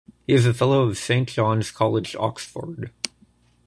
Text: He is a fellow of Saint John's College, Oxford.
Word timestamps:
He 0.25 0.33
is 0.33 0.47
a 0.47 0.53
fellow 0.55 0.89
of 0.89 0.97
Saint 0.97 1.29
John's 1.29 1.69
College, 1.69 2.15
Oxford. 2.15 2.91